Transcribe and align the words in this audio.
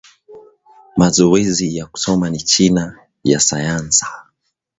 Mazowezi 0.97 1.77
ya 1.77 1.85
kusoma 1.85 2.29
ni 2.29 2.37
china 2.39 2.97
ya 3.23 3.39
sayansa 3.39 4.05